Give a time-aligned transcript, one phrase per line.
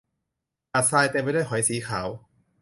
[0.71, 2.07] หาดทรายเต็มไปด้วยหอยสีขาว